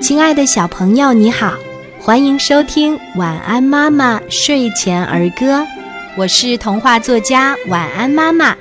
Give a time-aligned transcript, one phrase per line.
[0.00, 1.54] 亲爱的小朋友，你好，
[2.00, 5.60] 欢迎收听《晚安妈妈睡前儿歌》，
[6.16, 8.56] 我是童话作家晚安妈妈。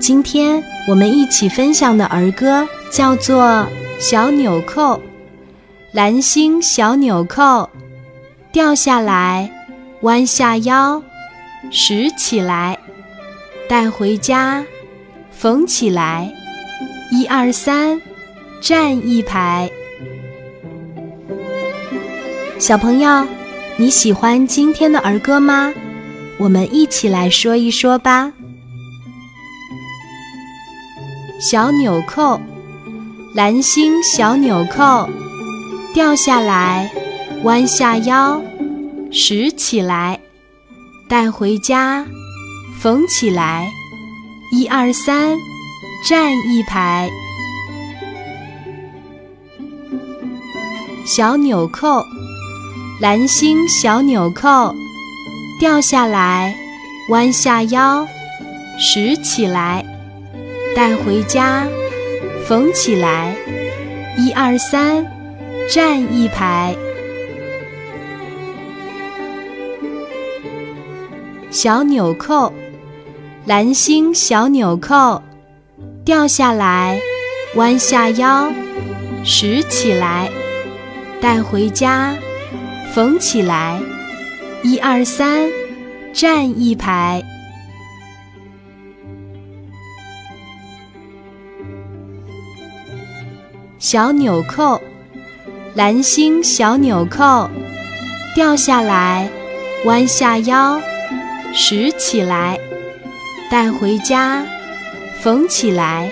[0.00, 3.44] 今天我们一起分享的儿歌叫做
[3.98, 4.96] 《小纽扣》，
[5.92, 7.68] 蓝星小纽扣
[8.52, 9.50] 掉下来，
[10.02, 11.02] 弯下腰，
[11.72, 12.78] 拾起来，
[13.68, 14.64] 带回家，
[15.32, 16.32] 缝起来，
[17.10, 18.00] 一二三，
[18.60, 19.68] 站一排。
[22.58, 23.24] 小朋友，
[23.76, 25.72] 你喜欢今天的儿歌吗？
[26.38, 28.32] 我们一起来说一说吧。
[31.40, 32.40] 小纽扣，
[33.32, 35.08] 蓝星小纽扣，
[35.94, 36.90] 掉下来，
[37.44, 38.42] 弯下腰，
[39.12, 40.18] 拾起来，
[41.08, 42.04] 带回家，
[42.80, 43.70] 缝起来，
[44.52, 45.36] 一二三，
[46.08, 47.08] 站一排。
[51.06, 52.04] 小纽扣。
[53.00, 54.74] 蓝星小纽扣
[55.60, 56.52] 掉下来，
[57.10, 58.04] 弯下腰，
[58.76, 59.86] 拾起来，
[60.74, 61.64] 带回家，
[62.44, 63.36] 缝起来，
[64.16, 65.06] 一二三，
[65.72, 66.74] 站一排。
[71.50, 72.52] 小纽扣，
[73.46, 75.22] 蓝星小纽扣
[76.04, 77.00] 掉下来，
[77.54, 78.52] 弯下腰，
[79.22, 80.28] 拾起来，
[81.20, 82.12] 带回家。
[82.98, 83.80] 缝起来，
[84.64, 85.48] 一二三，
[86.12, 87.22] 站一排。
[93.78, 94.82] 小纽扣，
[95.76, 97.48] 蓝星小纽扣
[98.34, 99.30] 掉下来，
[99.84, 100.80] 弯下腰，
[101.54, 102.58] 拾起来，
[103.48, 104.44] 带回家，
[105.20, 106.10] 缝起来，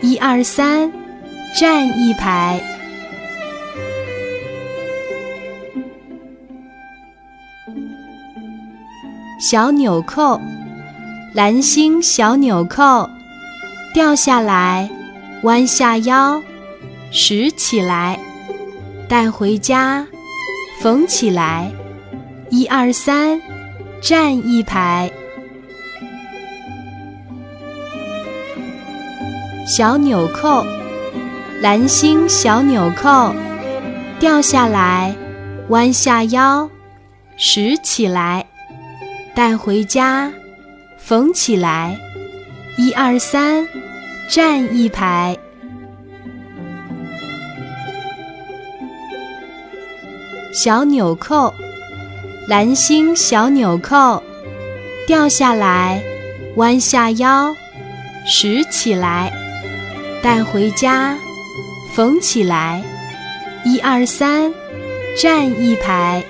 [0.00, 0.90] 一二三，
[1.60, 2.77] 站一排。
[9.38, 10.40] 小纽扣，
[11.32, 13.08] 蓝星小纽扣
[13.94, 14.90] 掉下来，
[15.44, 16.42] 弯下腰，
[17.12, 18.18] 拾起来，
[19.08, 20.04] 带回家，
[20.80, 21.70] 缝起来，
[22.50, 23.40] 一二三，
[24.00, 25.08] 站一排。
[29.68, 30.66] 小纽扣，
[31.60, 33.32] 蓝星小纽扣
[34.18, 35.14] 掉下来，
[35.68, 36.68] 弯下腰，
[37.36, 38.47] 拾起来。
[39.34, 40.32] 带回家，
[40.96, 41.96] 缝起来，
[42.76, 43.66] 一二三，
[44.28, 45.36] 站一排。
[50.52, 51.54] 小纽扣，
[52.48, 54.20] 蓝星小纽扣
[55.06, 56.02] 掉下来，
[56.56, 57.54] 弯下腰，
[58.26, 59.32] 拾起来，
[60.20, 61.16] 带回家，
[61.94, 62.82] 缝起来，
[63.64, 64.52] 一二三，
[65.16, 66.24] 站一排。